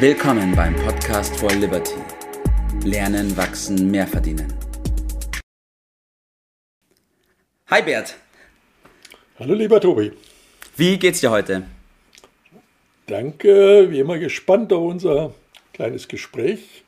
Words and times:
Willkommen 0.00 0.54
beim 0.54 0.76
Podcast 0.76 1.36
for 1.40 1.50
Liberty. 1.50 1.96
Lernen, 2.84 3.36
wachsen, 3.36 3.90
mehr 3.90 4.06
verdienen. 4.06 4.46
Hi 7.66 7.82
Bert. 7.82 8.14
Hallo 9.40 9.54
lieber 9.54 9.80
Tobi. 9.80 10.12
Wie 10.76 11.00
geht's 11.00 11.18
dir 11.18 11.32
heute? 11.32 11.64
Danke, 13.08 13.88
wie 13.90 13.98
immer 13.98 14.18
gespannt 14.18 14.72
auf 14.72 14.84
unser 14.84 15.34
kleines 15.72 16.06
Gespräch. 16.06 16.84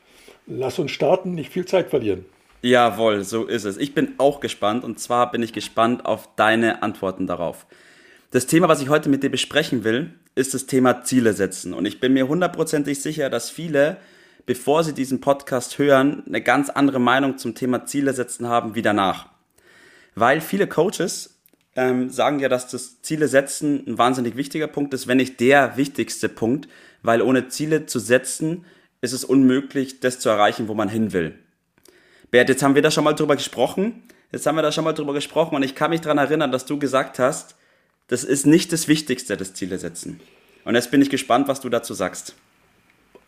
Lass 0.46 0.78
uns 0.78 0.92
starten, 0.92 1.34
nicht 1.34 1.52
viel 1.52 1.64
Zeit 1.64 1.90
verlieren. 1.90 2.24
Jawohl, 2.62 3.24
so 3.24 3.46
ist 3.46 3.64
es. 3.64 3.76
Ich 3.76 3.92
bin 3.92 4.14
auch 4.18 4.38
gespannt 4.38 4.84
und 4.84 5.00
zwar 5.00 5.32
bin 5.32 5.42
ich 5.42 5.52
gespannt 5.52 6.06
auf 6.06 6.28
deine 6.36 6.84
Antworten 6.84 7.26
darauf. 7.26 7.66
Das 8.30 8.46
Thema, 8.46 8.68
was 8.68 8.80
ich 8.80 8.88
heute 8.88 9.08
mit 9.08 9.24
dir 9.24 9.30
besprechen 9.30 9.82
will, 9.82 10.14
ist 10.40 10.54
das 10.54 10.66
Thema 10.66 11.02
Ziele 11.04 11.32
setzen. 11.32 11.74
Und 11.74 11.86
ich 11.86 12.00
bin 12.00 12.12
mir 12.12 12.26
hundertprozentig 12.26 13.00
sicher, 13.00 13.30
dass 13.30 13.50
viele, 13.50 13.98
bevor 14.46 14.82
sie 14.82 14.94
diesen 14.94 15.20
Podcast 15.20 15.78
hören, 15.78 16.24
eine 16.26 16.40
ganz 16.40 16.70
andere 16.70 16.98
Meinung 16.98 17.38
zum 17.38 17.54
Thema 17.54 17.86
Ziele 17.86 18.12
setzen 18.12 18.48
haben 18.48 18.74
wie 18.74 18.82
danach. 18.82 19.28
Weil 20.14 20.40
viele 20.40 20.66
Coaches 20.66 21.40
ähm, 21.76 22.10
sagen 22.10 22.40
ja, 22.40 22.48
dass 22.48 22.68
das 22.68 23.02
Ziele 23.02 23.28
setzen 23.28 23.84
ein 23.86 23.98
wahnsinnig 23.98 24.36
wichtiger 24.36 24.66
Punkt 24.66 24.92
ist, 24.94 25.06
wenn 25.06 25.18
nicht 25.18 25.38
der 25.40 25.76
wichtigste 25.76 26.28
Punkt, 26.28 26.68
weil 27.02 27.22
ohne 27.22 27.48
Ziele 27.48 27.86
zu 27.86 27.98
setzen, 27.98 28.64
ist 29.00 29.12
es 29.12 29.24
unmöglich, 29.24 30.00
das 30.00 30.18
zu 30.18 30.28
erreichen, 30.28 30.68
wo 30.68 30.74
man 30.74 30.88
hin 30.88 31.12
will. 31.12 31.38
Bert, 32.30 32.48
jetzt 32.48 32.62
haben 32.62 32.74
wir 32.74 32.82
da 32.82 32.90
schon 32.90 33.04
mal 33.04 33.14
drüber 33.14 33.36
gesprochen. 33.36 34.02
Jetzt 34.32 34.46
haben 34.46 34.54
wir 34.54 34.62
da 34.62 34.70
schon 34.70 34.84
mal 34.84 34.92
drüber 34.92 35.12
gesprochen 35.12 35.56
und 35.56 35.64
ich 35.64 35.74
kann 35.74 35.90
mich 35.90 36.00
daran 36.00 36.18
erinnern, 36.18 36.52
dass 36.52 36.64
du 36.64 36.78
gesagt 36.78 37.18
hast, 37.18 37.56
das 38.10 38.24
ist 38.24 38.44
nicht 38.44 38.72
das 38.72 38.88
Wichtigste, 38.88 39.36
das 39.36 39.54
Ziele 39.54 39.78
setzen. 39.78 40.20
Und 40.64 40.74
jetzt 40.74 40.90
bin 40.90 41.00
ich 41.00 41.10
gespannt, 41.10 41.48
was 41.48 41.60
du 41.60 41.68
dazu 41.68 41.94
sagst. 41.94 42.34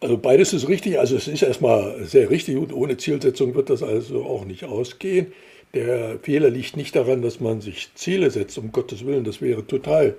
Also 0.00 0.18
beides 0.18 0.52
ist 0.52 0.68
richtig. 0.68 0.98
Also 0.98 1.16
es 1.16 1.28
ist 1.28 1.42
erstmal 1.42 2.04
sehr 2.04 2.28
richtig 2.30 2.56
und 2.56 2.72
ohne 2.72 2.96
Zielsetzung 2.96 3.54
wird 3.54 3.70
das 3.70 3.82
also 3.82 4.24
auch 4.24 4.44
nicht 4.44 4.64
ausgehen. 4.64 5.32
Der 5.72 6.18
Fehler 6.18 6.50
liegt 6.50 6.76
nicht 6.76 6.96
daran, 6.96 7.22
dass 7.22 7.38
man 7.38 7.60
sich 7.60 7.90
Ziele 7.94 8.30
setzt, 8.30 8.58
um 8.58 8.72
Gottes 8.72 9.06
Willen, 9.06 9.24
das 9.24 9.40
wäre 9.40 9.64
total 9.66 10.16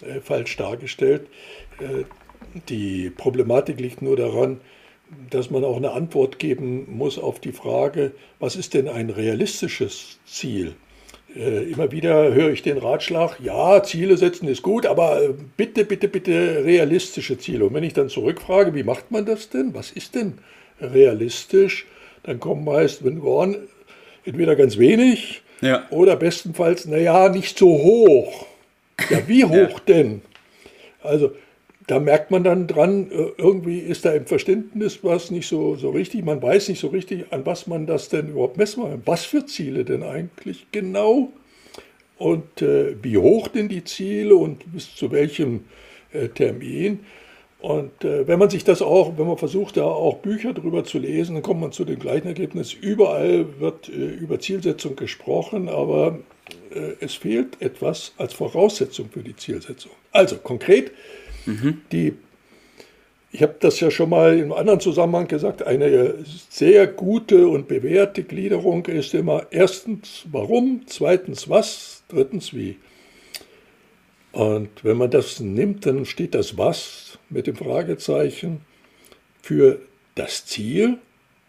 äh, 0.00 0.20
falsch 0.20 0.56
dargestellt. 0.56 1.28
Äh, 1.78 2.04
die 2.70 3.10
Problematik 3.10 3.78
liegt 3.78 4.00
nur 4.00 4.16
daran, 4.16 4.60
dass 5.30 5.50
man 5.50 5.62
auch 5.62 5.76
eine 5.76 5.92
Antwort 5.92 6.38
geben 6.38 6.86
muss 6.96 7.18
auf 7.18 7.38
die 7.38 7.52
Frage, 7.52 8.12
was 8.40 8.56
ist 8.56 8.72
denn 8.72 8.88
ein 8.88 9.10
realistisches 9.10 10.18
Ziel? 10.24 10.74
Äh, 11.36 11.70
immer 11.70 11.92
wieder 11.92 12.32
höre 12.32 12.50
ich 12.50 12.62
den 12.62 12.78
Ratschlag, 12.78 13.38
ja, 13.40 13.82
Ziele 13.82 14.16
setzen 14.16 14.48
ist 14.48 14.62
gut, 14.62 14.86
aber 14.86 15.22
äh, 15.22 15.34
bitte, 15.56 15.84
bitte, 15.84 16.08
bitte 16.08 16.64
realistische 16.64 17.36
Ziele. 17.36 17.66
Und 17.66 17.74
wenn 17.74 17.84
ich 17.84 17.92
dann 17.92 18.08
zurückfrage, 18.08 18.74
wie 18.74 18.82
macht 18.82 19.10
man 19.10 19.26
das 19.26 19.50
denn? 19.50 19.74
Was 19.74 19.90
ist 19.90 20.14
denn 20.14 20.38
realistisch? 20.80 21.86
Dann 22.22 22.40
kommen 22.40 22.64
meist, 22.64 23.04
wenn 23.04 23.22
wir 23.22 23.56
entweder 24.24 24.56
ganz 24.56 24.78
wenig 24.78 25.42
ja. 25.60 25.86
oder 25.90 26.16
bestenfalls, 26.16 26.86
naja, 26.86 27.28
nicht 27.28 27.58
so 27.58 27.68
hoch. 27.68 28.46
Ja, 29.10 29.28
wie 29.28 29.44
hoch 29.44 29.52
ja. 29.54 29.80
denn? 29.86 30.22
Also 31.02 31.32
da 31.86 32.00
merkt 32.00 32.30
man 32.30 32.42
dann 32.42 32.66
dran, 32.66 33.10
äh, 33.10 33.30
irgendwie 33.38 33.78
ist 33.78 34.04
da 34.04 34.12
im 34.12 34.26
Verständnis 34.26 35.00
was 35.02 35.30
nicht 35.30 35.46
so, 35.46 35.76
so 35.76 35.90
richtig. 35.90 36.24
Man 36.24 36.42
weiß 36.42 36.68
nicht 36.68 36.80
so 36.80 36.88
richtig, 36.88 37.32
an 37.32 37.46
was 37.46 37.66
man 37.66 37.86
das 37.86 38.08
denn 38.08 38.30
überhaupt 38.30 38.56
messen 38.56 38.82
will. 38.82 38.98
Was 39.04 39.24
für 39.24 39.46
Ziele 39.46 39.84
denn 39.84 40.02
eigentlich 40.02 40.66
genau? 40.72 41.32
Und 42.18 42.62
äh, 42.62 42.96
wie 43.02 43.18
hoch 43.18 43.48
denn 43.48 43.68
die 43.68 43.84
Ziele 43.84 44.34
und 44.36 44.72
bis 44.72 44.94
zu 44.94 45.10
welchem 45.12 45.64
äh, 46.12 46.28
Termin? 46.28 47.00
Und 47.60 48.04
äh, 48.04 48.26
wenn 48.26 48.38
man 48.38 48.50
sich 48.50 48.64
das 48.64 48.82
auch, 48.82 49.16
wenn 49.16 49.26
man 49.26 49.38
versucht, 49.38 49.76
da 49.76 49.84
auch 49.84 50.18
Bücher 50.18 50.52
drüber 50.52 50.84
zu 50.84 50.98
lesen, 50.98 51.34
dann 51.34 51.42
kommt 51.42 51.60
man 51.60 51.72
zu 51.72 51.84
dem 51.84 51.98
gleichen 51.98 52.26
Ergebnis. 52.26 52.72
Überall 52.72 53.60
wird 53.60 53.88
äh, 53.88 53.92
über 53.92 54.40
Zielsetzung 54.40 54.96
gesprochen, 54.96 55.68
aber 55.68 56.18
äh, 56.70 56.92
es 57.00 57.14
fehlt 57.14 57.60
etwas 57.60 58.12
als 58.18 58.34
Voraussetzung 58.34 59.08
für 59.10 59.22
die 59.22 59.36
Zielsetzung. 59.36 59.92
Also 60.12 60.36
konkret, 60.36 60.92
Mhm. 61.46 61.82
Die, 61.92 62.14
ich 63.32 63.42
habe 63.42 63.56
das 63.60 63.80
ja 63.80 63.90
schon 63.90 64.10
mal 64.10 64.38
im 64.38 64.52
anderen 64.52 64.80
Zusammenhang 64.80 65.28
gesagt, 65.28 65.62
eine 65.62 66.14
sehr 66.50 66.86
gute 66.86 67.48
und 67.48 67.68
bewährte 67.68 68.22
Gliederung 68.22 68.86
ist 68.86 69.14
immer 69.14 69.46
erstens 69.50 70.24
warum, 70.30 70.82
zweitens 70.86 71.48
was, 71.48 72.04
drittens 72.08 72.54
wie. 72.54 72.76
Und 74.32 74.84
wenn 74.84 74.98
man 74.98 75.10
das 75.10 75.40
nimmt, 75.40 75.86
dann 75.86 76.04
steht 76.04 76.34
das 76.34 76.58
was 76.58 77.18
mit 77.30 77.46
dem 77.46 77.56
Fragezeichen 77.56 78.60
für 79.40 79.80
das 80.14 80.44
Ziel, 80.46 80.98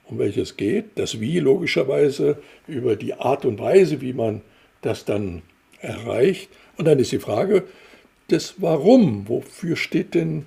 um 0.05 0.19
welches 0.19 0.55
geht, 0.55 0.85
das 0.95 1.19
wie 1.19 1.39
logischerweise 1.39 2.37
über 2.67 2.95
die 2.95 3.13
Art 3.13 3.43
und 3.43 3.59
Weise, 3.59 3.99
wie 4.01 4.13
man 4.13 4.41
das 4.81 5.03
dann 5.03 5.41
erreicht. 5.81 6.49
Und 6.77 6.85
dann 6.85 6.99
ist 6.99 7.11
die 7.11 7.19
Frage, 7.19 7.63
das 8.27 8.55
Warum. 8.57 9.27
Wofür 9.27 9.75
steht 9.75 10.13
denn 10.13 10.45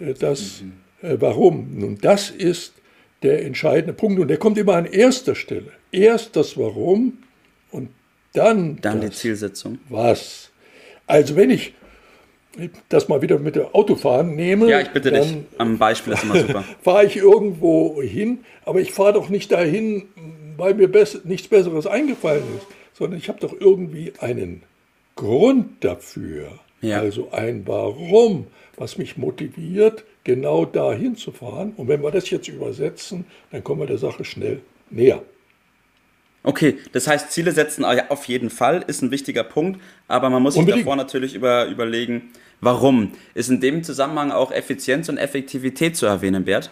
äh, 0.00 0.14
das 0.14 0.62
mhm. 0.62 1.08
äh, 1.08 1.20
Warum? 1.20 1.78
Nun, 1.78 1.98
das 2.00 2.30
ist 2.30 2.74
der 3.22 3.44
entscheidende 3.44 3.92
Punkt 3.92 4.20
und 4.20 4.28
der 4.28 4.36
kommt 4.36 4.58
immer 4.58 4.74
an 4.74 4.86
erster 4.86 5.34
Stelle. 5.34 5.72
Erst 5.90 6.36
das 6.36 6.56
Warum 6.56 7.18
und 7.70 7.90
dann, 8.32 8.80
dann 8.80 9.00
die 9.00 9.10
Zielsetzung. 9.10 9.78
Was. 9.88 10.50
Also 11.06 11.34
wenn 11.34 11.50
ich 11.50 11.72
das 12.88 13.08
mal 13.08 13.22
wieder 13.22 13.38
mit 13.38 13.56
dem 13.56 13.66
Autofahren 13.72 14.34
nehme. 14.34 14.68
Ja, 14.68 14.80
ich 14.80 14.90
bitte 14.90 15.12
dich. 15.12 15.36
Am 15.58 15.78
Beispiel 15.78 16.12
ist 16.12 16.24
immer 16.24 16.40
super. 16.40 16.64
fahre 16.82 17.04
ich 17.04 17.16
irgendwo 17.16 18.02
hin, 18.02 18.40
aber 18.64 18.80
ich 18.80 18.92
fahre 18.92 19.12
doch 19.14 19.28
nicht 19.28 19.52
dahin, 19.52 20.08
weil 20.56 20.74
mir 20.74 20.90
nichts 21.24 21.48
Besseres 21.48 21.86
eingefallen 21.86 22.44
ist, 22.56 22.66
sondern 22.94 23.18
ich 23.18 23.28
habe 23.28 23.40
doch 23.40 23.54
irgendwie 23.58 24.12
einen 24.18 24.62
Grund 25.14 25.84
dafür. 25.84 26.58
Ja. 26.80 27.00
Also 27.00 27.30
ein 27.32 27.66
Warum, 27.66 28.46
was 28.76 28.98
mich 28.98 29.16
motiviert, 29.16 30.04
genau 30.24 30.64
dahin 30.64 31.16
zu 31.16 31.32
fahren. 31.32 31.72
Und 31.76 31.88
wenn 31.88 32.02
wir 32.02 32.10
das 32.10 32.30
jetzt 32.30 32.48
übersetzen, 32.48 33.24
dann 33.50 33.64
kommen 33.64 33.80
wir 33.80 33.86
der 33.86 33.98
Sache 33.98 34.24
schnell 34.24 34.60
näher. 34.90 35.22
Okay, 36.44 36.78
das 36.92 37.06
heißt, 37.08 37.32
Ziele 37.32 37.52
setzen 37.52 37.84
auf 37.84 38.24
jeden 38.26 38.48
Fall 38.48 38.84
ist 38.86 39.02
ein 39.02 39.10
wichtiger 39.10 39.42
Punkt, 39.42 39.80
aber 40.06 40.30
man 40.30 40.42
muss 40.42 40.54
sich 40.54 40.60
Unbedingt. 40.60 40.86
davor 40.86 40.96
natürlich 40.96 41.34
über, 41.34 41.66
überlegen, 41.66 42.30
warum. 42.60 43.12
Ist 43.34 43.50
in 43.50 43.60
dem 43.60 43.82
Zusammenhang 43.82 44.30
auch 44.30 44.52
Effizienz 44.52 45.08
und 45.08 45.18
Effektivität 45.18 45.96
zu 45.96 46.06
erwähnen 46.06 46.46
wert? 46.46 46.70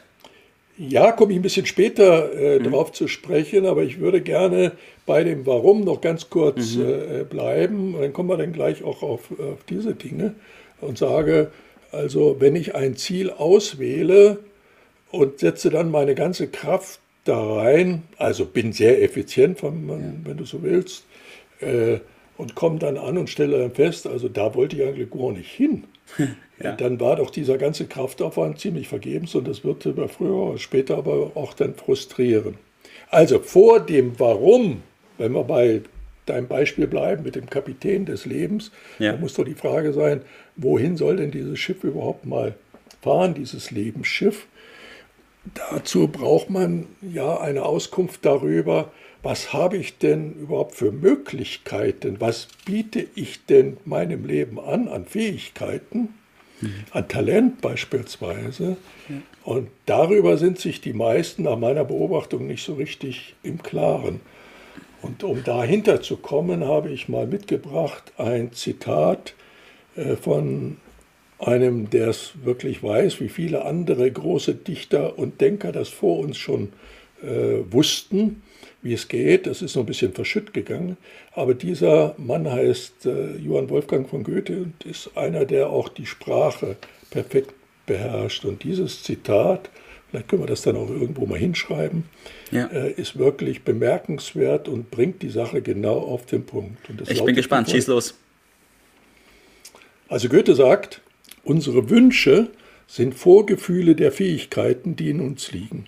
Ja, 0.78 1.12
komme 1.12 1.32
ich 1.32 1.38
ein 1.38 1.42
bisschen 1.42 1.66
später 1.66 2.32
äh, 2.34 2.58
mhm. 2.58 2.64
darauf 2.64 2.92
zu 2.92 3.08
sprechen, 3.08 3.66
aber 3.66 3.82
ich 3.82 3.98
würde 3.98 4.20
gerne 4.20 4.72
bei 5.06 5.24
dem 5.24 5.46
Warum 5.46 5.84
noch 5.84 6.00
ganz 6.00 6.28
kurz 6.28 6.76
mhm. 6.76 6.84
äh, 6.84 7.24
bleiben. 7.24 7.94
dann 7.98 8.12
kommen 8.12 8.28
wir 8.28 8.36
dann 8.36 8.52
gleich 8.52 8.84
auch 8.84 9.02
auf, 9.02 9.30
auf 9.38 9.64
diese 9.68 9.94
Dinge 9.94 10.34
und 10.80 10.98
sage, 10.98 11.50
also 11.92 12.36
wenn 12.40 12.56
ich 12.56 12.74
ein 12.74 12.96
Ziel 12.96 13.30
auswähle 13.30 14.38
und 15.10 15.38
setze 15.38 15.70
dann 15.70 15.90
meine 15.90 16.14
ganze 16.14 16.48
Kraft 16.48 17.00
da 17.24 17.42
rein, 17.54 18.02
also 18.18 18.44
bin 18.44 18.72
sehr 18.72 19.02
effizient, 19.02 19.62
wenn, 19.62 19.86
man, 19.86 20.20
wenn 20.24 20.36
du 20.36 20.44
so 20.44 20.62
willst, 20.62 21.04
äh, 21.60 21.98
und 22.36 22.54
komme 22.54 22.78
dann 22.78 22.96
an 22.96 23.18
und 23.18 23.30
stelle 23.30 23.58
dann 23.58 23.72
fest, 23.72 24.06
also 24.06 24.28
da 24.28 24.54
wollte 24.54 24.76
ich 24.76 24.82
eigentlich 24.82 25.10
gar 25.10 25.32
nicht 25.32 25.50
hin. 25.50 25.84
ja. 26.62 26.72
Dann 26.72 27.00
war 27.00 27.16
doch 27.16 27.30
dieser 27.30 27.58
ganze 27.58 27.86
Kraftaufwand 27.86 28.58
ziemlich 28.58 28.88
vergebens 28.88 29.34
und 29.34 29.48
das 29.48 29.64
wird 29.64 29.84
über 29.86 30.08
früher 30.08 30.34
oder 30.34 30.58
später 30.58 30.98
aber 30.98 31.32
auch 31.34 31.54
dann 31.54 31.74
frustrieren. 31.74 32.58
Also 33.10 33.38
vor 33.38 33.80
dem 33.80 34.18
Warum, 34.18 34.82
wenn 35.18 35.32
wir 35.32 35.44
bei 35.44 35.82
deinem 36.26 36.48
Beispiel 36.48 36.86
bleiben 36.86 37.22
mit 37.22 37.36
dem 37.36 37.48
Kapitän 37.48 38.04
des 38.04 38.26
Lebens, 38.26 38.72
ja. 38.98 39.12
da 39.12 39.18
muss 39.18 39.34
doch 39.34 39.44
die 39.44 39.54
Frage 39.54 39.92
sein, 39.92 40.22
wohin 40.56 40.96
soll 40.96 41.16
denn 41.16 41.30
dieses 41.30 41.58
Schiff 41.58 41.84
überhaupt 41.84 42.26
mal 42.26 42.54
fahren, 43.00 43.34
dieses 43.34 43.70
Lebensschiff? 43.70 44.46
Dazu 45.54 46.08
braucht 46.08 46.50
man 46.50 46.86
ja 47.00 47.40
eine 47.40 47.64
Auskunft 47.64 48.24
darüber, 48.24 48.90
was 49.22 49.52
habe 49.52 49.76
ich 49.76 49.98
denn 49.98 50.34
überhaupt 50.34 50.74
für 50.74 50.92
Möglichkeiten, 50.92 52.16
was 52.20 52.48
biete 52.64 53.06
ich 53.14 53.44
denn 53.46 53.76
meinem 53.84 54.24
Leben 54.24 54.60
an, 54.60 54.88
an 54.88 55.04
Fähigkeiten, 55.04 56.14
mhm. 56.60 56.74
an 56.92 57.08
Talent 57.08 57.60
beispielsweise. 57.60 58.76
Ja. 59.08 59.16
Und 59.44 59.68
darüber 59.86 60.36
sind 60.36 60.58
sich 60.58 60.80
die 60.80 60.92
meisten 60.92 61.44
nach 61.44 61.58
meiner 61.58 61.84
Beobachtung 61.84 62.46
nicht 62.46 62.64
so 62.64 62.74
richtig 62.74 63.34
im 63.42 63.62
Klaren. 63.62 64.20
Und 65.02 65.22
um 65.22 65.44
dahinter 65.44 66.02
zu 66.02 66.16
kommen, 66.16 66.64
habe 66.64 66.90
ich 66.90 67.08
mal 67.08 67.26
mitgebracht 67.26 68.12
ein 68.18 68.52
Zitat 68.52 69.34
äh, 69.94 70.16
von 70.16 70.78
einem, 71.38 71.90
der 71.90 72.08
es 72.08 72.32
wirklich 72.42 72.82
weiß, 72.82 73.20
wie 73.20 73.28
viele 73.28 73.64
andere 73.64 74.10
große 74.10 74.54
Dichter 74.54 75.18
und 75.18 75.40
Denker 75.40 75.70
das 75.70 75.88
vor 75.88 76.18
uns 76.18 76.38
schon 76.38 76.72
äh, 77.22 77.58
wussten 77.70 78.42
wie 78.82 78.92
es 78.92 79.08
geht. 79.08 79.46
Das 79.46 79.62
ist 79.62 79.72
so 79.72 79.80
ein 79.80 79.86
bisschen 79.86 80.12
verschütt 80.12 80.52
gegangen. 80.52 80.96
Aber 81.32 81.54
dieser 81.54 82.14
Mann 82.18 82.50
heißt 82.50 83.06
äh, 83.06 83.36
Johann 83.36 83.70
Wolfgang 83.70 84.08
von 84.08 84.22
Goethe 84.22 84.56
und 84.62 84.84
ist 84.84 85.16
einer, 85.16 85.44
der 85.44 85.68
auch 85.68 85.88
die 85.88 86.06
Sprache 86.06 86.76
perfekt 87.10 87.54
beherrscht. 87.86 88.44
Und 88.44 88.64
dieses 88.64 89.02
Zitat, 89.02 89.70
vielleicht 90.10 90.28
können 90.28 90.42
wir 90.42 90.46
das 90.46 90.62
dann 90.62 90.76
auch 90.76 90.90
irgendwo 90.90 91.26
mal 91.26 91.38
hinschreiben, 91.38 92.04
ja. 92.50 92.66
äh, 92.66 92.92
ist 92.92 93.18
wirklich 93.18 93.62
bemerkenswert 93.62 94.68
und 94.68 94.90
bringt 94.90 95.22
die 95.22 95.30
Sache 95.30 95.62
genau 95.62 95.98
auf 95.98 96.26
den 96.26 96.44
Punkt. 96.44 96.78
ich 97.08 97.24
bin 97.24 97.34
gespannt, 97.34 97.70
schieß 97.70 97.86
los. 97.88 98.14
Also 100.08 100.28
Goethe 100.28 100.54
sagt, 100.54 101.00
unsere 101.42 101.90
Wünsche 101.90 102.50
sind 102.86 103.14
Vorgefühle 103.14 103.96
der 103.96 104.12
Fähigkeiten, 104.12 104.94
die 104.94 105.10
in 105.10 105.20
uns 105.20 105.50
liegen. 105.50 105.86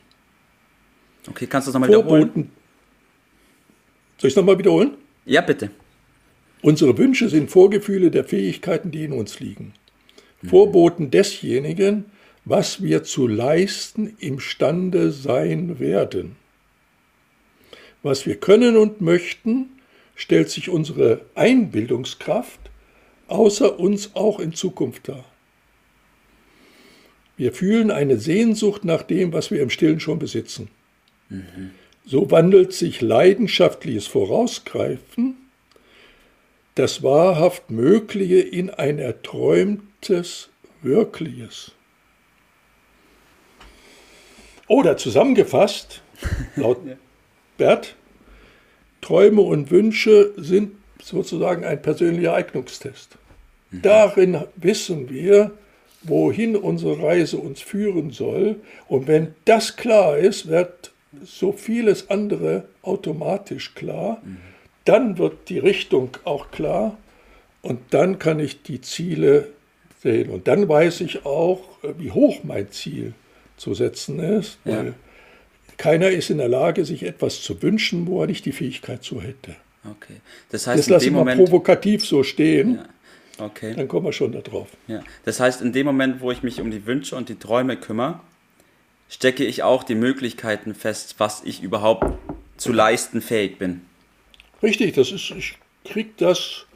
Okay, 1.28 1.46
kannst 1.46 1.68
du 1.68 1.72
das 1.72 1.74
nochmal 1.74 1.90
wiederholen? 1.90 2.50
Soll 4.18 4.28
ich 4.28 4.32
es 4.32 4.36
nochmal 4.36 4.58
wiederholen? 4.58 4.92
Ja, 5.24 5.40
bitte. 5.40 5.70
Unsere 6.60 6.98
Wünsche 6.98 7.28
sind 7.28 7.50
Vorgefühle 7.50 8.10
der 8.10 8.24
Fähigkeiten, 8.24 8.90
die 8.90 9.04
in 9.04 9.12
uns 9.12 9.40
liegen. 9.40 9.74
Vorboten 10.44 11.10
desjenigen, 11.10 12.06
was 12.44 12.82
wir 12.82 13.04
zu 13.04 13.26
leisten 13.26 14.16
imstande 14.18 15.12
sein 15.12 15.78
werden. 15.78 16.36
Was 18.02 18.26
wir 18.26 18.36
können 18.36 18.76
und 18.76 19.00
möchten, 19.00 19.66
stellt 20.14 20.50
sich 20.50 20.68
unsere 20.68 21.20
Einbildungskraft 21.34 22.60
außer 23.28 23.78
uns 23.78 24.14
auch 24.14 24.40
in 24.40 24.52
Zukunft 24.52 25.08
dar. 25.08 25.24
Wir 27.36 27.52
fühlen 27.52 27.90
eine 27.90 28.18
Sehnsucht 28.18 28.84
nach 28.84 29.02
dem, 29.02 29.32
was 29.32 29.50
wir 29.50 29.62
im 29.62 29.70
Stillen 29.70 30.00
schon 30.00 30.18
besitzen. 30.18 30.68
Mhm. 31.28 31.70
So 32.10 32.30
wandelt 32.30 32.72
sich 32.72 33.02
leidenschaftliches 33.02 34.06
Vorausgreifen, 34.06 35.36
das 36.74 37.02
wahrhaft 37.02 37.70
Mögliche 37.70 38.38
in 38.38 38.70
ein 38.70 38.98
erträumtes 38.98 40.48
Wirkliches. 40.80 41.72
Oder 44.68 44.96
zusammengefasst, 44.96 46.00
laut 46.56 46.78
Bert, 47.58 47.94
Träume 49.02 49.42
und 49.42 49.70
Wünsche 49.70 50.32
sind 50.38 50.76
sozusagen 51.02 51.66
ein 51.66 51.82
persönlicher 51.82 52.32
Eignungstest. 52.32 53.18
Mhm. 53.70 53.82
Darin 53.82 54.44
wissen 54.56 55.10
wir, 55.10 55.50
wohin 56.04 56.56
unsere 56.56 57.02
Reise 57.02 57.36
uns 57.36 57.60
führen 57.60 58.12
soll. 58.12 58.56
Und 58.86 59.08
wenn 59.08 59.34
das 59.44 59.76
klar 59.76 60.16
ist, 60.16 60.48
wird 60.48 60.92
so 61.22 61.52
vieles 61.52 62.10
andere 62.10 62.64
automatisch 62.82 63.74
klar. 63.74 64.20
Mhm. 64.24 64.36
Dann 64.84 65.18
wird 65.18 65.48
die 65.48 65.58
Richtung 65.58 66.10
auch 66.24 66.50
klar 66.50 66.96
und 67.62 67.80
dann 67.90 68.18
kann 68.18 68.40
ich 68.40 68.62
die 68.62 68.80
Ziele 68.80 69.48
sehen. 70.02 70.30
Und 70.30 70.48
dann 70.48 70.68
weiß 70.68 71.00
ich 71.02 71.26
auch, 71.26 71.60
wie 71.98 72.10
hoch 72.10 72.44
mein 72.44 72.70
Ziel 72.70 73.12
zu 73.56 73.74
setzen 73.74 74.20
ist, 74.20 74.58
weil 74.64 74.86
ja. 74.86 74.92
keiner 75.76 76.10
ist 76.10 76.30
in 76.30 76.38
der 76.38 76.48
Lage, 76.48 76.84
sich 76.84 77.02
etwas 77.02 77.42
zu 77.42 77.60
wünschen, 77.62 78.06
wo 78.06 78.22
er 78.22 78.26
nicht 78.26 78.44
die 78.46 78.52
Fähigkeit 78.52 79.02
zu 79.02 79.20
hätte. 79.20 79.56
Okay. 79.84 80.20
Das 80.50 80.66
heißt, 80.66 80.78
das 80.78 80.88
lasse 80.88 81.06
ich 81.06 81.12
mal 81.12 81.18
Moment, 81.20 81.40
provokativ 81.40 82.04
so 82.04 82.22
stehen. 82.22 82.76
Ja. 82.76 83.44
Okay. 83.46 83.74
Dann 83.76 83.86
kommen 83.88 84.06
wir 84.06 84.12
schon 84.12 84.32
darauf. 84.32 84.68
Ja. 84.86 85.02
Das 85.24 85.40
heißt, 85.40 85.62
in 85.62 85.72
dem 85.72 85.86
Moment, 85.86 86.20
wo 86.20 86.30
ich 86.30 86.42
mich 86.42 86.60
um 86.60 86.70
die 86.70 86.86
Wünsche 86.86 87.14
und 87.16 87.28
die 87.28 87.36
Träume 87.36 87.76
kümmere, 87.76 88.20
stecke 89.08 89.44
ich 89.44 89.62
auch 89.62 89.82
die 89.82 89.94
Möglichkeiten 89.94 90.74
fest, 90.74 91.16
was 91.18 91.42
ich 91.44 91.62
überhaupt 91.62 92.04
zu 92.56 92.72
leisten 92.72 93.20
fähig 93.20 93.58
bin. 93.58 93.82
Richtig, 94.62 94.94
das 94.94 95.12
ist, 95.12 95.30
ich 95.30 95.58
kriege 95.84 96.10
das 96.16 96.66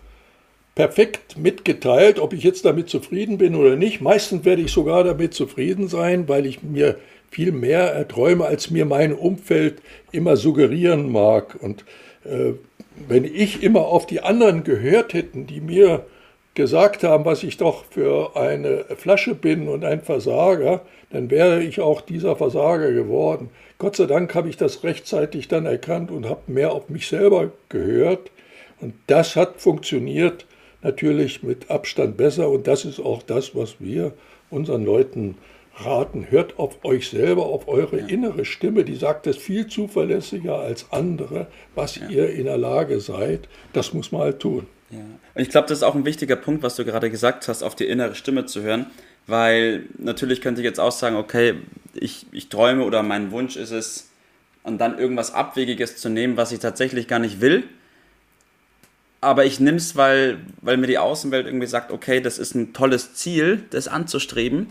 perfekt 0.74 1.36
mitgeteilt, 1.36 2.18
ob 2.18 2.32
ich 2.32 2.42
jetzt 2.42 2.64
damit 2.64 2.88
zufrieden 2.88 3.38
bin 3.38 3.54
oder 3.54 3.76
nicht. 3.76 4.00
Meistens 4.00 4.44
werde 4.44 4.62
ich 4.62 4.72
sogar 4.72 5.04
damit 5.04 5.34
zufrieden 5.34 5.88
sein, 5.88 6.28
weil 6.28 6.46
ich 6.46 6.62
mir 6.62 6.98
viel 7.30 7.52
mehr 7.52 7.92
erträume, 7.92 8.44
als 8.44 8.70
mir 8.70 8.84
mein 8.84 9.12
Umfeld 9.12 9.82
immer 10.12 10.36
suggerieren 10.36 11.10
mag. 11.10 11.56
Und 11.60 11.84
äh, 12.24 12.52
wenn 13.08 13.24
ich 13.24 13.62
immer 13.62 13.80
auf 13.80 14.06
die 14.06 14.20
anderen 14.20 14.64
gehört 14.64 15.14
hätten, 15.14 15.46
die 15.46 15.60
mir 15.60 16.06
gesagt 16.54 17.02
haben, 17.02 17.24
was 17.24 17.42
ich 17.42 17.56
doch 17.56 17.84
für 17.84 18.36
eine 18.36 18.84
Flasche 18.96 19.34
bin 19.34 19.68
und 19.68 19.84
ein 19.84 20.02
Versager, 20.02 20.82
dann 21.10 21.30
wäre 21.30 21.62
ich 21.62 21.80
auch 21.80 22.00
dieser 22.00 22.36
Versager 22.36 22.92
geworden. 22.92 23.50
Gott 23.78 23.96
sei 23.96 24.06
Dank 24.06 24.34
habe 24.34 24.48
ich 24.48 24.56
das 24.56 24.84
rechtzeitig 24.84 25.48
dann 25.48 25.66
erkannt 25.66 26.10
und 26.10 26.28
habe 26.28 26.40
mehr 26.46 26.72
auf 26.72 26.88
mich 26.88 27.08
selber 27.08 27.50
gehört. 27.68 28.30
Und 28.80 28.94
das 29.06 29.36
hat 29.36 29.60
funktioniert 29.60 30.46
natürlich 30.82 31.42
mit 31.42 31.70
Abstand 31.70 32.16
besser. 32.16 32.48
Und 32.48 32.66
das 32.66 32.84
ist 32.84 33.00
auch 33.00 33.22
das, 33.22 33.54
was 33.54 33.76
wir 33.80 34.12
unseren 34.50 34.84
Leuten 34.84 35.36
raten. 35.76 36.26
Hört 36.30 36.58
auf 36.58 36.84
euch 36.84 37.08
selber, 37.08 37.46
auf 37.46 37.68
eure 37.68 38.00
ja. 38.00 38.06
innere 38.06 38.44
Stimme. 38.44 38.84
Die 38.84 38.96
sagt 38.96 39.26
es 39.26 39.36
viel 39.36 39.66
zuverlässiger 39.68 40.58
als 40.58 40.86
andere, 40.90 41.46
was 41.74 41.96
ja. 41.96 42.08
ihr 42.08 42.30
in 42.30 42.44
der 42.44 42.58
Lage 42.58 43.00
seid. 43.00 43.48
Das 43.72 43.94
muss 43.94 44.12
man 44.12 44.22
halt 44.22 44.40
tun. 44.40 44.66
Ja. 44.92 44.98
Und 45.34 45.42
ich 45.42 45.48
glaube, 45.48 45.66
das 45.68 45.78
ist 45.78 45.82
auch 45.82 45.94
ein 45.94 46.04
wichtiger 46.04 46.36
Punkt, 46.36 46.62
was 46.62 46.76
du 46.76 46.84
gerade 46.84 47.10
gesagt 47.10 47.48
hast, 47.48 47.62
auf 47.62 47.74
die 47.74 47.86
innere 47.86 48.14
Stimme 48.14 48.46
zu 48.46 48.62
hören. 48.62 48.86
Weil 49.26 49.86
natürlich 49.98 50.40
könnte 50.40 50.60
ich 50.60 50.64
jetzt 50.64 50.80
auch 50.80 50.92
sagen, 50.92 51.16
okay, 51.16 51.54
ich, 51.94 52.26
ich 52.32 52.48
träume 52.48 52.84
oder 52.84 53.02
mein 53.02 53.30
Wunsch 53.30 53.56
ist 53.56 53.70
es, 53.70 54.08
und 54.62 54.78
dann 54.78 54.98
irgendwas 54.98 55.34
Abwegiges 55.34 55.96
zu 55.96 56.08
nehmen, 56.08 56.36
was 56.36 56.52
ich 56.52 56.60
tatsächlich 56.60 57.08
gar 57.08 57.18
nicht 57.18 57.40
will. 57.40 57.64
Aber 59.20 59.44
ich 59.44 59.60
nehme 59.60 59.76
es, 59.76 59.96
weil, 59.96 60.38
weil 60.60 60.76
mir 60.76 60.86
die 60.86 60.98
Außenwelt 60.98 61.46
irgendwie 61.46 61.66
sagt, 61.66 61.92
okay, 61.92 62.20
das 62.20 62.38
ist 62.38 62.54
ein 62.54 62.72
tolles 62.72 63.14
Ziel, 63.14 63.62
das 63.70 63.88
anzustreben. 63.88 64.68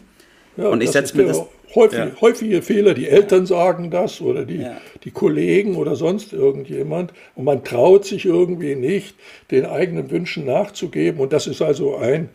Ja, 0.58 0.68
und 0.68 0.82
ich 0.82 0.92
setze 0.92 1.16
mir 1.16 1.26
das. 1.26 1.42
Häufig, 1.76 2.00
ja. 2.00 2.12
Häufige 2.20 2.62
Fehler, 2.62 2.94
die 2.94 3.08
Eltern 3.08 3.46
sagen 3.46 3.92
das 3.92 4.22
oder 4.22 4.46
die, 4.46 4.58
ja. 4.62 4.78
die 5.04 5.12
Kollegen 5.12 5.76
oder 5.76 5.96
sonst 5.96 6.34
irgendjemand. 6.34 7.14
Und 7.36 7.46
man 7.46 7.64
traut 7.64 8.06
sich 8.06 8.26
irgendwie 8.26 8.76
nicht, 8.76 9.16
den 9.52 9.66
eigenen 9.66 10.12
Wünschen 10.12 10.46
nachzugeben. 10.46 11.20
Und 11.22 11.34
das 11.34 11.48
ist 11.48 11.62
also 11.62 11.98
ein 11.98 12.30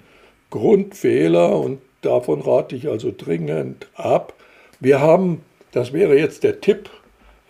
Grundfehler 0.50 1.58
und 1.58 1.80
davon 2.02 2.40
rate 2.40 2.76
ich 2.76 2.88
also 2.88 3.12
dringend 3.16 3.88
ab. 3.94 4.34
Wir 4.80 5.00
haben, 5.00 5.42
das 5.72 5.92
wäre 5.92 6.16
jetzt 6.18 6.44
der 6.44 6.60
Tipp 6.60 6.88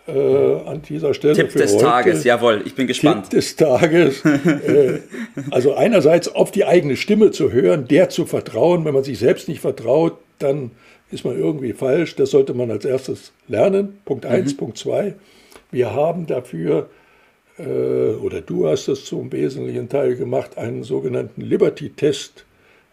äh, 0.07 0.11
an 0.11 0.81
dieser 0.81 1.13
Stelle. 1.13 1.35
Tipp 1.35 1.53
des 1.53 1.73
heute. 1.75 1.83
Tages, 1.83 2.23
jawohl, 2.23 2.61
ich 2.65 2.75
bin 2.75 2.87
gespannt. 2.87 3.29
Tipp 3.29 3.39
des 3.39 3.55
Tages. 3.55 4.25
äh, 4.25 4.99
also 5.51 5.75
einerseits 5.75 6.33
auf 6.33 6.51
die 6.51 6.65
eigene 6.65 6.95
Stimme 6.95 7.31
zu 7.31 7.51
hören, 7.51 7.87
der 7.87 8.09
zu 8.09 8.25
vertrauen. 8.25 8.85
Wenn 8.85 8.93
man 8.93 9.03
sich 9.03 9.19
selbst 9.19 9.47
nicht 9.47 9.61
vertraut, 9.61 10.17
dann 10.39 10.71
ist 11.11 11.25
man 11.25 11.37
irgendwie 11.37 11.73
falsch. 11.73 12.15
Das 12.15 12.31
sollte 12.31 12.53
man 12.53 12.71
als 12.71 12.85
erstes 12.85 13.31
lernen. 13.47 13.99
Punkt 14.05 14.25
1. 14.25 14.53
Mhm. 14.53 14.57
Punkt 14.57 14.77
2. 14.77 15.15
Wir 15.71 15.93
haben 15.93 16.27
dafür, 16.27 16.89
äh, 17.57 17.63
oder 17.63 18.41
du 18.41 18.67
hast 18.67 18.87
das 18.87 19.05
zum 19.05 19.31
wesentlichen 19.31 19.89
Teil 19.89 20.15
gemacht, 20.15 20.57
einen 20.57 20.83
sogenannten 20.83 21.41
Liberty-Test 21.41 22.45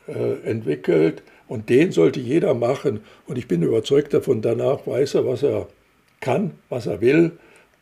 äh, 0.06 0.48
entwickelt. 0.48 1.22
Und 1.46 1.68
den 1.68 1.92
sollte 1.92 2.20
jeder 2.20 2.54
machen. 2.54 3.00
Und 3.26 3.36
ich 3.36 3.48
bin 3.48 3.62
überzeugt 3.62 4.14
davon, 4.14 4.42
danach 4.42 4.86
weiß 4.86 5.14
er, 5.14 5.26
was 5.26 5.42
er 5.42 5.68
kann, 6.20 6.52
was 6.68 6.86
er 6.86 7.00
will. 7.00 7.32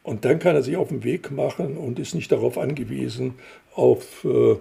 Und 0.03 0.25
dann 0.25 0.41
kann 0.41 0.57
er 0.57 0.63
sich 0.63 0.77
auf 0.77 0.89
den 0.89 1.05
Weg 1.05 1.31
machen 1.31 1.77
und 1.77 1.99
ist 1.99 2.15
nicht 2.15 2.33
darauf 2.33 2.59
angewiesen, 2.59 3.35
auf 3.75 4.25
äh, 4.25 4.57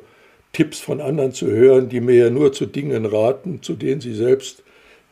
Tipps 0.53 0.79
von 0.79 1.01
anderen 1.01 1.31
zu 1.31 1.47
hören, 1.47 1.89
die 1.89 1.99
mir 1.99 2.15
ja 2.15 2.29
nur 2.29 2.53
zu 2.53 2.65
Dingen 2.65 3.05
raten, 3.05 3.61
zu 3.63 3.73
denen 3.73 4.01
sie 4.01 4.13
selbst 4.13 4.63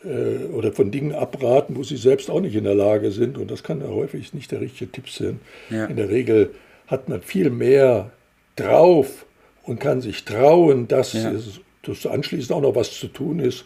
äh, 0.03 0.46
oder 0.46 0.72
von 0.72 0.91
Dingen 0.91 1.13
abraten, 1.13 1.75
wo 1.75 1.84
sie 1.84 1.98
selbst 1.98 2.29
auch 2.29 2.41
nicht 2.41 2.56
in 2.56 2.63
der 2.63 2.75
Lage 2.75 3.12
sind. 3.12 3.38
Und 3.38 3.51
das 3.51 3.63
kann 3.63 3.82
ja 3.82 3.88
häufig 3.88 4.34
nicht 4.34 4.51
der 4.51 4.62
richtige 4.62 4.91
Tipp 4.91 5.10
sein. 5.10 5.39
Ja. 5.70 5.86
In 5.86 5.96
der 5.96 6.10
Regel 6.10 6.51
hat 6.88 7.10
man 7.10 7.22
viel 7.22 7.50
mehr 7.50 8.12
drauf 8.56 9.25
und 9.63 9.79
kann 9.79 10.01
sich 10.01 10.25
trauen, 10.25 10.88
dass, 10.88 11.13
ja. 11.13 11.32
es, 11.32 11.60
dass 11.84 12.06
anschließend 12.06 12.51
auch 12.51 12.62
noch 12.62 12.75
was 12.75 12.91
zu 12.91 13.08
tun 13.08 13.39
ist. 13.39 13.65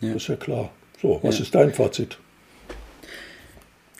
Ja. 0.00 0.14
Das 0.14 0.22
ist 0.22 0.28
ja 0.28 0.36
klar. 0.36 0.70
So, 1.00 1.18
was 1.22 1.40
ist 1.40 1.54
dein 1.54 1.72
Fazit? 1.72 2.18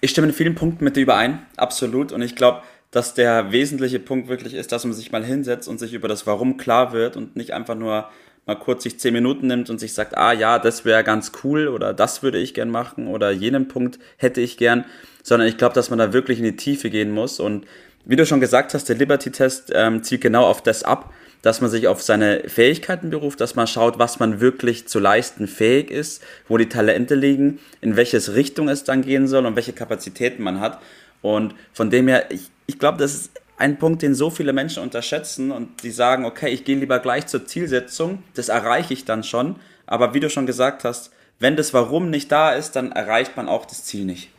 Ich 0.02 0.10
stimme 0.10 0.28
in 0.28 0.32
vielen 0.32 0.54
Punkten 0.54 0.84
mit 0.84 0.96
dir 0.96 1.02
überein, 1.02 1.40
absolut. 1.56 2.12
Und 2.12 2.22
ich 2.22 2.36
glaube, 2.36 2.62
dass 2.90 3.14
der 3.14 3.52
wesentliche 3.52 4.00
Punkt 4.00 4.28
wirklich 4.28 4.54
ist, 4.54 4.72
dass 4.72 4.84
man 4.84 4.94
sich 4.94 5.12
mal 5.12 5.24
hinsetzt 5.24 5.68
und 5.68 5.78
sich 5.78 5.92
über 5.92 6.08
das 6.08 6.26
Warum 6.26 6.56
klar 6.56 6.92
wird 6.92 7.16
und 7.16 7.36
nicht 7.36 7.52
einfach 7.52 7.74
nur 7.74 8.08
mal 8.46 8.54
kurz 8.56 8.82
sich 8.82 8.98
zehn 8.98 9.12
Minuten 9.14 9.46
nimmt 9.46 9.70
und 9.70 9.78
sich 9.78 9.94
sagt, 9.94 10.16
ah 10.16 10.32
ja, 10.32 10.58
das 10.58 10.84
wäre 10.84 11.04
ganz 11.04 11.32
cool 11.44 11.68
oder 11.68 11.92
das 11.92 12.22
würde 12.22 12.38
ich 12.38 12.54
gern 12.54 12.70
machen 12.70 13.06
oder 13.06 13.30
jenen 13.30 13.68
Punkt 13.68 13.98
hätte 14.16 14.40
ich 14.40 14.56
gern, 14.56 14.84
sondern 15.22 15.48
ich 15.48 15.56
glaube, 15.56 15.74
dass 15.74 15.90
man 15.90 15.98
da 15.98 16.12
wirklich 16.12 16.38
in 16.38 16.44
die 16.44 16.56
Tiefe 16.56 16.90
gehen 16.90 17.10
muss 17.10 17.40
und 17.40 17.66
wie 18.04 18.16
du 18.16 18.24
schon 18.24 18.40
gesagt 18.40 18.74
hast, 18.74 18.88
der 18.88 18.96
Liberty-Test 18.96 19.72
ähm, 19.74 20.02
zielt 20.02 20.22
genau 20.22 20.44
auf 20.44 20.62
das 20.62 20.82
ab, 20.82 21.12
dass 21.42 21.60
man 21.60 21.70
sich 21.70 21.88
auf 21.88 22.02
seine 22.02 22.48
Fähigkeiten 22.48 23.10
beruft, 23.10 23.40
dass 23.40 23.54
man 23.54 23.66
schaut, 23.66 23.98
was 23.98 24.18
man 24.18 24.40
wirklich 24.40 24.88
zu 24.88 24.98
leisten 24.98 25.46
fähig 25.46 25.90
ist, 25.90 26.22
wo 26.48 26.58
die 26.58 26.68
Talente 26.68 27.14
liegen, 27.14 27.60
in 27.80 27.96
welches 27.96 28.34
Richtung 28.34 28.68
es 28.68 28.84
dann 28.84 29.02
gehen 29.02 29.26
soll 29.26 29.46
und 29.46 29.56
welche 29.56 29.72
Kapazitäten 29.72 30.42
man 30.42 30.60
hat. 30.60 30.80
Und 31.22 31.54
von 31.72 31.90
dem 31.90 32.08
her, 32.08 32.30
ich, 32.30 32.50
ich 32.66 32.78
glaube, 32.78 32.98
das 32.98 33.14
ist 33.14 33.30
ein 33.60 33.78
Punkt, 33.78 34.00
den 34.00 34.14
so 34.14 34.30
viele 34.30 34.54
Menschen 34.54 34.82
unterschätzen 34.82 35.52
und 35.52 35.82
die 35.82 35.90
sagen, 35.90 36.24
okay, 36.24 36.48
ich 36.48 36.64
gehe 36.64 36.76
lieber 36.76 36.98
gleich 36.98 37.26
zur 37.26 37.46
Zielsetzung, 37.46 38.22
das 38.34 38.48
erreiche 38.48 38.94
ich 38.94 39.04
dann 39.04 39.22
schon. 39.22 39.56
Aber 39.86 40.14
wie 40.14 40.20
du 40.20 40.30
schon 40.30 40.46
gesagt 40.46 40.82
hast, 40.82 41.12
wenn 41.38 41.56
das 41.56 41.74
Warum 41.74 42.08
nicht 42.08 42.32
da 42.32 42.52
ist, 42.52 42.72
dann 42.72 42.90
erreicht 42.92 43.36
man 43.36 43.48
auch 43.48 43.66
das 43.66 43.84
Ziel 43.84 44.06
nicht. 44.06 44.30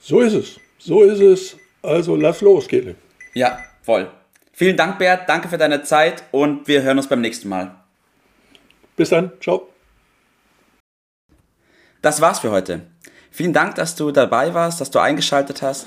So 0.00 0.20
ist 0.20 0.34
es. 0.34 0.60
So 0.78 1.02
ist 1.02 1.20
es. 1.20 1.56
Also 1.82 2.14
lass 2.16 2.42
los, 2.42 2.68
Kele. 2.68 2.94
Ja, 3.32 3.58
voll. 3.82 4.10
Vielen 4.52 4.76
Dank, 4.76 4.98
Bert. 4.98 5.28
Danke 5.28 5.48
für 5.48 5.58
deine 5.58 5.82
Zeit 5.82 6.24
und 6.30 6.68
wir 6.68 6.82
hören 6.82 6.98
uns 6.98 7.08
beim 7.08 7.22
nächsten 7.22 7.48
Mal. 7.48 7.74
Bis 8.96 9.08
dann. 9.08 9.32
Ciao. 9.40 9.68
Das 12.02 12.20
war's 12.20 12.40
für 12.40 12.50
heute. 12.50 12.82
Vielen 13.30 13.54
Dank, 13.54 13.76
dass 13.76 13.96
du 13.96 14.10
dabei 14.10 14.52
warst, 14.52 14.80
dass 14.80 14.90
du 14.90 14.98
eingeschaltet 14.98 15.62
hast 15.62 15.86